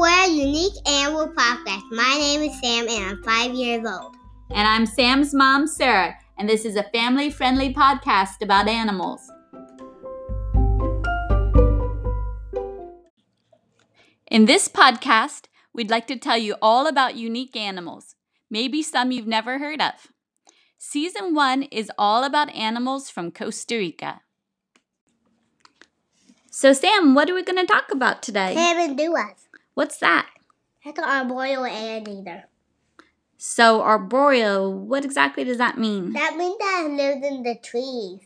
[0.00, 1.82] we're a unique animal podcast.
[1.90, 4.14] My name is Sam and I'm five years old.
[4.48, 9.20] And I'm Sam's mom, Sarah, and this is a family friendly podcast about animals.
[14.26, 18.14] In this podcast, we'd like to tell you all about unique animals,
[18.48, 20.08] maybe some you've never heard of.
[20.78, 24.22] Season 1 is all about animals from Costa Rica.
[26.50, 28.54] So, Sam, what are we going to talk about today?
[28.56, 29.49] Tamanduas.
[29.80, 30.28] What's that?
[30.84, 32.44] That's an arboreal anteater.
[33.38, 36.12] So, arboreal, what exactly does that mean?
[36.12, 38.20] That means that it lives in the trees.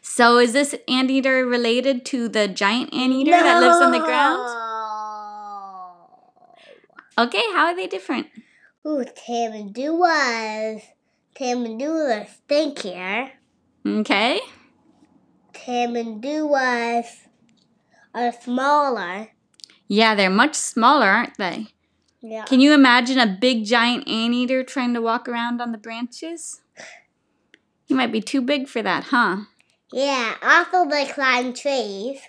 [0.00, 4.40] So, is this anteater related to the giant anteater that lives on the ground?
[7.16, 8.26] Okay, how are they different?
[8.84, 10.82] Ooh, tamanduas.
[11.38, 13.30] Tamanduas stinkier.
[13.86, 14.40] Okay.
[15.54, 17.06] Tamanduas
[18.12, 19.28] are smaller.
[19.88, 21.68] Yeah, they're much smaller, aren't they?
[22.20, 22.44] Yeah.
[22.44, 26.60] Can you imagine a big giant anteater trying to walk around on the branches?
[27.86, 29.44] He might be too big for that, huh?
[29.92, 32.20] Yeah, also they climb trees.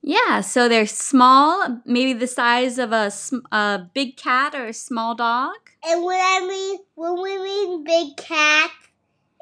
[0.00, 3.10] Yeah, so they're small, maybe the size of a,
[3.52, 5.56] a big cat or a small dog.
[5.82, 8.70] And when I mean when we mean big cat,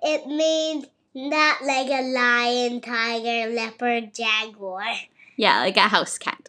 [0.03, 4.85] it means not like a lion, tiger, leopard, jaguar.
[5.37, 6.49] Yeah, like a house cat.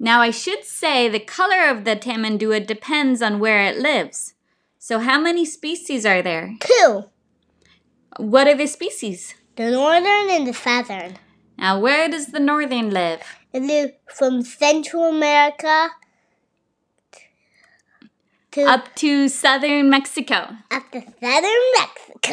[0.00, 4.34] Now, I should say the color of the tamandua depends on where it lives.
[4.78, 6.54] So, how many species are there?
[6.60, 7.04] Two.
[8.16, 9.34] What are the species?
[9.56, 11.18] The northern and the southern.
[11.58, 13.22] Now, where does the northern live?
[13.52, 15.88] They live from Central America
[18.52, 20.56] to Up to southern Mexico.
[20.70, 22.30] up to southern Mexico.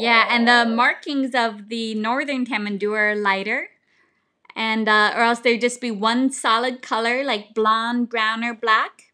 [0.00, 3.68] Yeah, and the markings of the northern tamandua are lighter.
[4.56, 9.12] And, uh, or else there'd just be one solid color like blonde, brown, or black.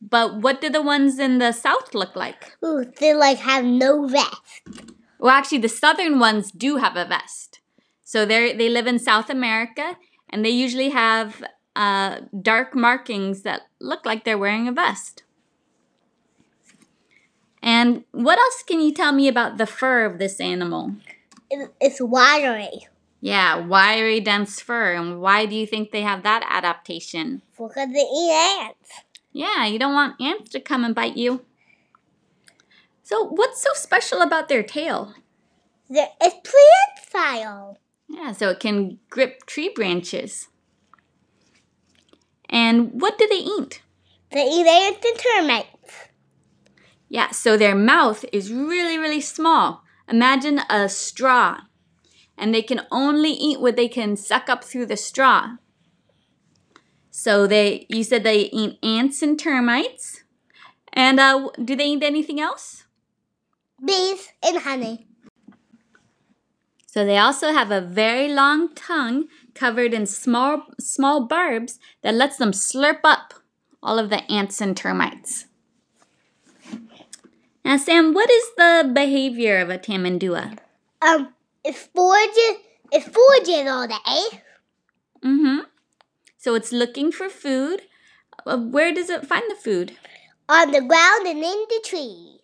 [0.00, 2.56] But what do the ones in the south look like?
[2.64, 4.62] Ooh, they like have no vest.
[5.18, 7.60] Well, actually, the southern ones do have a vest.
[8.04, 9.98] So they they live in South America,
[10.30, 11.44] and they usually have
[11.76, 15.22] uh, dark markings that look like they're wearing a vest.
[17.62, 20.94] And what else can you tell me about the fur of this animal?
[21.50, 22.86] It's wiry.
[23.20, 24.94] Yeah, wiry, dense fur.
[24.94, 27.42] And why do you think they have that adaptation?
[27.52, 28.90] because they eat ants.
[29.32, 31.44] Yeah, you don't want ants to come and bite you.
[33.02, 35.14] So, what's so special about their tail?
[35.88, 36.36] They're, it's
[37.12, 37.78] prehensile.
[38.08, 40.48] Yeah, so it can grip tree branches.
[42.48, 43.82] And what do they eat?
[44.32, 45.68] They eat ants and termites.
[47.10, 49.82] Yeah, so their mouth is really, really small.
[50.08, 51.62] Imagine a straw.
[52.38, 55.56] And they can only eat what they can suck up through the straw.
[57.10, 60.22] So they, you said they eat ants and termites.
[60.92, 62.84] And uh, do they eat anything else?
[63.84, 65.08] Bees and honey.
[66.86, 72.36] So they also have a very long tongue covered in small, small barbs that lets
[72.36, 73.34] them slurp up
[73.82, 75.46] all of the ants and termites.
[77.64, 80.58] Now, Sam, what is the behavior of a tamandua?
[81.02, 81.34] Um,
[81.64, 82.58] it's foraging.
[82.92, 84.40] It's foraging all day.
[85.24, 85.58] Mm-hmm.
[86.38, 87.82] So it's looking for food.
[88.46, 89.96] Uh, Where does it find the food?
[90.48, 92.40] On the ground and in the trees.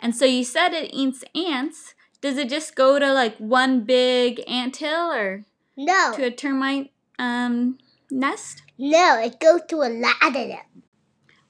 [0.00, 1.94] And so you said it eats ants.
[2.20, 5.44] Does it just go to like one big ant hill or
[5.76, 7.78] No, to a termite um,
[8.10, 8.62] nest?
[8.78, 10.58] no, it goes to a lot of them.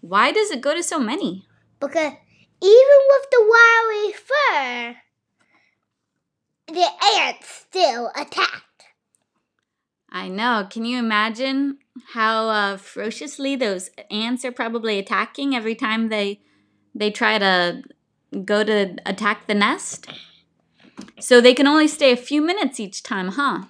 [0.00, 1.44] Why does it go to so many?
[1.80, 2.12] Because
[2.62, 4.96] even with the wiry fur,
[6.68, 8.84] the ants still attacked.
[10.12, 10.66] I know.
[10.68, 11.78] Can you imagine
[12.12, 16.40] how uh, ferociously those ants are probably attacking every time they
[16.94, 17.82] they try to
[18.44, 20.08] go to attack the nest?
[21.18, 23.64] So they can only stay a few minutes each time, huh?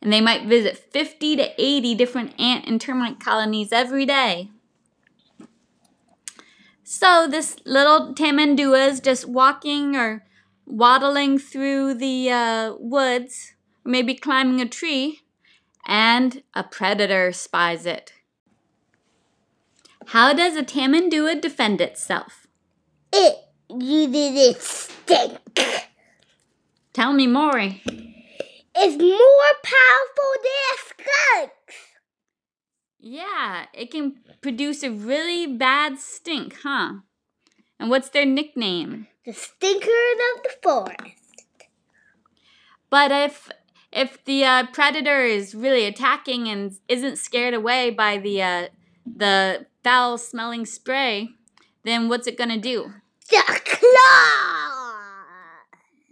[0.00, 4.50] And they might visit 50 to 80 different ant and termite colonies every day.
[6.88, 10.22] So this little tamandua is just walking or
[10.66, 13.54] waddling through the uh, woods,
[13.84, 15.22] maybe climbing a tree,
[15.84, 18.12] and a predator spies it.
[20.06, 22.46] How does a tamandua defend itself?
[23.12, 23.34] It
[23.68, 25.40] uses its stink.
[26.92, 27.58] Tell me more.
[27.58, 31.95] It's more powerful than skunks.
[32.98, 36.94] Yeah, it can produce a really bad stink, huh?
[37.78, 39.06] And what's their nickname?
[39.24, 39.90] The stinker
[40.36, 41.36] of the forest.
[42.90, 43.50] But if
[43.92, 48.68] if the uh, predator is really attacking and isn't scared away by the uh,
[49.04, 51.30] the foul smelling spray,
[51.84, 52.92] then what's it gonna do?
[53.28, 54.72] The claw!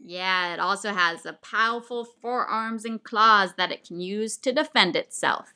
[0.06, 4.96] Yeah, it also has the powerful forearms and claws that it can use to defend
[4.96, 5.53] itself.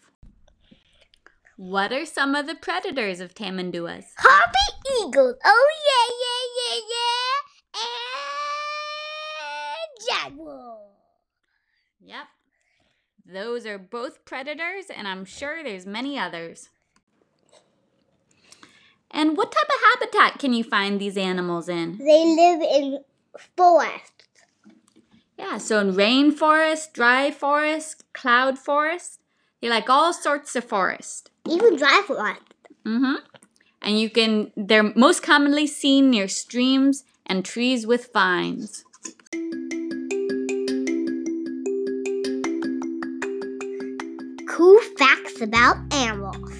[1.59, 4.05] What are some of the predators of tamanduas?
[4.17, 4.69] Harpy
[5.03, 5.35] eagles.
[5.45, 7.33] Oh yeah, yeah, yeah, yeah.
[10.23, 10.79] And jaguar.
[12.01, 12.27] Yep.
[13.27, 16.69] Those are both predators, and I'm sure there's many others.
[19.11, 21.99] And what type of habitat can you find these animals in?
[21.99, 23.01] They live in
[23.57, 24.29] forests.
[25.37, 29.19] Yeah, so in rainforest, dry forest, cloud forest,
[29.61, 31.31] they like all sorts of forest.
[31.49, 32.43] Even dry forest.
[32.87, 33.17] Mm-hmm.
[33.83, 38.85] And you can they're most commonly seen near streams and trees with vines.
[44.49, 46.53] Cool facts about animals.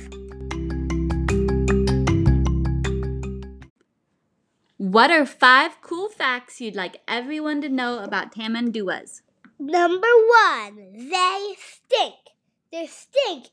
[4.77, 9.23] What are five cool facts you'd like everyone to know about tamanduas?
[9.59, 10.09] Number
[10.47, 12.28] one, they stink.
[12.71, 13.47] Their stink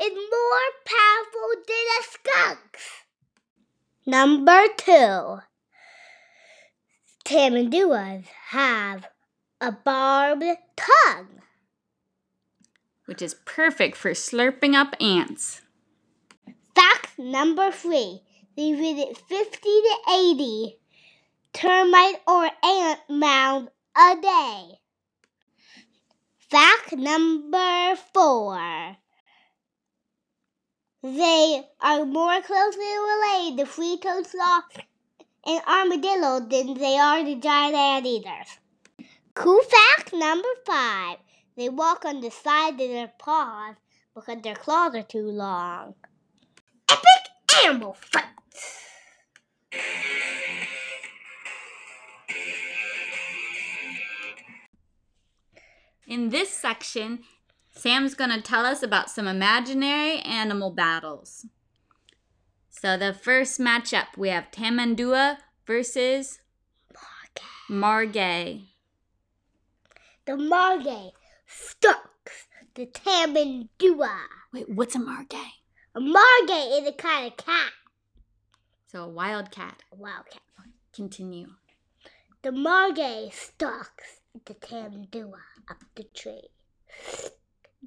[0.00, 3.02] is more powerful than a skunk's.
[4.06, 5.38] Number two,
[7.24, 9.06] tamanduas have
[9.60, 11.42] a barbed tongue.
[13.04, 15.60] Which is perfect for slurping up ants.
[16.74, 18.22] Fact number three,
[18.56, 20.78] they visit 50 to 80
[21.52, 24.81] termite or ant mounds a day.
[26.52, 28.98] Fact number four.
[31.02, 34.76] They are more closely related to free-toed sloth
[35.46, 38.58] and armadillo than they are to giant anteaters.
[39.32, 41.16] Cool fact number five.
[41.56, 43.76] They walk on the side of their paws
[44.14, 45.94] because their claws are too long.
[46.90, 48.91] Epic animal facts.
[56.06, 57.20] In this section,
[57.70, 61.46] Sam's going to tell us about some imaginary animal battles.
[62.68, 66.40] So the first matchup, we have Tamandua versus
[67.70, 68.62] Margay.
[70.24, 71.12] The margay
[71.46, 74.26] stalks the tamandua.
[74.52, 75.50] Wait, what's a Margay?
[75.94, 77.72] A margay is a kind of cat.
[78.86, 79.82] So a wild cat.
[79.92, 80.42] A wild cat.
[80.94, 81.48] Continue.
[82.42, 86.48] The margay stalks the tamandua up the tree.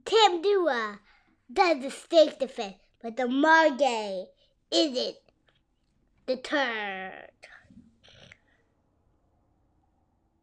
[0.03, 1.00] Tamandua
[1.51, 4.25] does the snake defense, but the margay
[4.71, 5.18] isn't
[6.25, 7.30] deterred.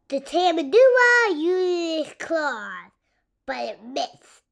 [0.09, 2.91] The tamandua uses its claws,
[3.45, 4.43] but it missed.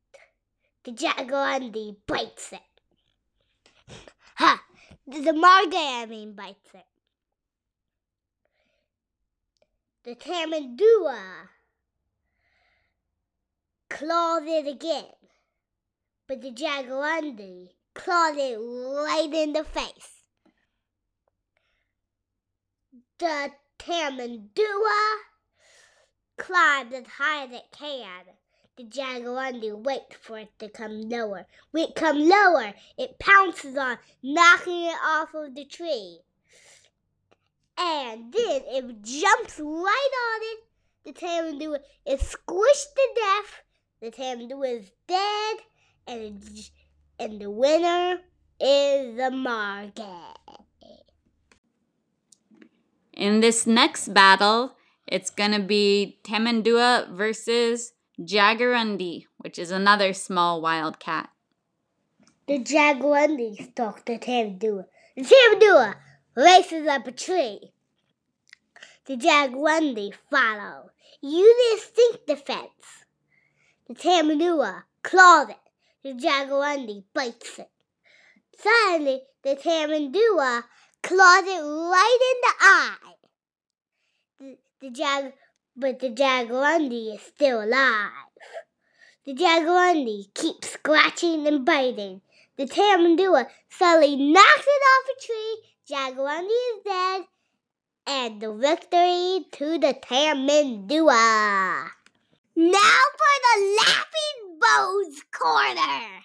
[0.83, 2.61] The jaguarundi bites it.
[4.35, 4.63] Ha!
[5.05, 6.85] The margay, I mean, bites it.
[10.03, 11.49] The tamandua
[13.87, 15.13] claws it again,
[16.25, 20.23] but the jaguarundi claws it right in the face.
[23.19, 25.17] The tamandua
[26.35, 28.23] climbs as high as it can.
[28.77, 31.45] The jaguarundi waits for it to come lower.
[31.69, 36.21] When it comes lower, it pounces on, knocking it off of the tree.
[37.81, 40.59] And then it jumps right on it.
[41.03, 43.63] The tamandua is squished to death.
[44.01, 45.57] The tamandua is dead,
[46.07, 46.69] and it,
[47.17, 48.19] and the winner
[48.59, 50.35] is the margay.
[53.13, 54.75] In this next battle,
[55.07, 61.29] it's going to be Tamandua versus Jaguarundi, which is another small wild cat.
[62.47, 64.85] The jaguarundi stalks the tamandua.
[65.15, 65.95] The tamandua
[66.35, 67.71] races up a tree.
[69.05, 73.05] The jaguarundi follows, using instinct defense.
[73.87, 75.57] The tamandua claws it.
[76.03, 77.69] The jaguarundi bites it.
[78.57, 80.63] Suddenly, the tamandua
[81.01, 83.13] claws it right in the eye.
[84.39, 85.33] The, the jag,
[85.75, 88.11] but the jaguarundi is still alive.
[89.25, 92.21] The jaguarundi keeps scratching and biting.
[92.57, 95.70] The tamandua suddenly knocks it off a tree.
[95.89, 97.21] Jaguarundi is dead,
[98.07, 101.89] and the victory to the tamandua.
[102.55, 106.21] Now for the laughing bows corner.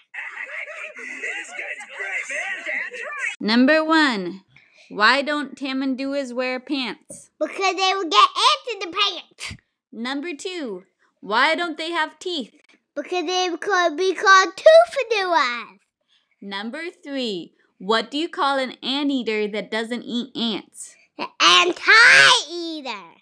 [1.96, 2.56] great, man.
[2.66, 3.40] That's right.
[3.40, 4.42] Number one,
[4.88, 7.30] why don't Tamanduas wear pants?
[7.40, 9.56] Because they will get ants in the pants.
[9.92, 10.84] Number two,
[11.20, 12.54] Why don't they have teeth?
[12.94, 15.78] Because they could be called toothless.
[16.40, 17.54] Number three.
[17.78, 20.96] What do you call an anteater that doesn't eat ants?
[21.18, 23.14] The anti-eater.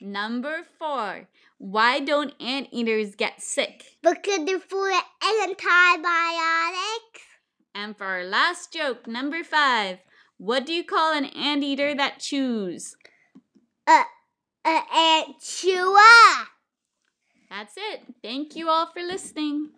[0.00, 1.28] Number four.
[1.58, 3.96] Why don't anteaters get sick?
[4.02, 5.02] Because they're full of
[5.42, 7.20] antibiotics.
[7.74, 9.98] And for our last joke, number five.
[10.38, 12.96] What do you call an anteater that chews?
[13.86, 14.04] Uh,
[14.64, 16.46] uh, ant chewer.
[17.50, 18.02] That's it.
[18.22, 19.70] Thank you all for listening.